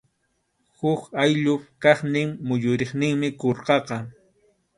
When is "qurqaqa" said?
3.45-3.97